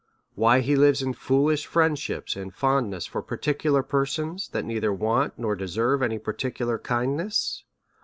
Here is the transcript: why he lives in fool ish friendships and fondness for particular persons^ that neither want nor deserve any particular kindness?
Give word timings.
why 0.33 0.61
he 0.61 0.75
lives 0.75 1.03
in 1.03 1.13
fool 1.13 1.47
ish 1.47 1.67
friendships 1.67 2.35
and 2.35 2.55
fondness 2.55 3.05
for 3.05 3.21
particular 3.21 3.83
persons^ 3.83 4.49
that 4.49 4.65
neither 4.65 4.91
want 4.91 5.37
nor 5.37 5.55
deserve 5.55 6.01
any 6.01 6.17
particular 6.17 6.79
kindness? 6.79 7.65